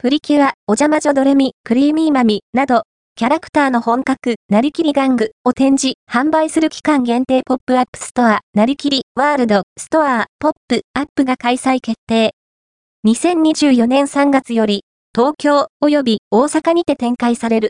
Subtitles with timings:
[0.00, 2.84] プリキュア、おジャ魔女どれみ、クリーミーマミ、など、
[3.16, 12.30] キャラクターの本格、なりきり玩具を展示、販売する期間限定ポップアップストア、なりきり、ワールド、ストア、ポップアップが開催決定。
[13.08, 14.82] 2024年3月より、
[15.12, 17.66] 東京及び大阪にて展開される。